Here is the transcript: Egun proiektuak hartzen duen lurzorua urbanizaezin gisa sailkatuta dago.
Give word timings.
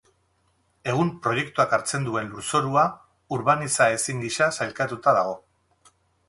Egun 0.93 1.09
proiektuak 1.27 1.75
hartzen 1.77 2.07
duen 2.07 2.31
lurzorua 2.37 2.85
urbanizaezin 3.37 4.25
gisa 4.25 4.49
sailkatuta 4.59 5.15
dago. 5.21 5.37